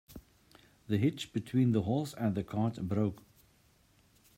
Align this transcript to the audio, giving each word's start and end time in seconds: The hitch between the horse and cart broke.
The 0.87 0.97
hitch 0.97 1.31
between 1.31 1.73
the 1.73 1.83
horse 1.83 2.15
and 2.15 2.33
cart 2.47 2.77
broke. 2.87 3.21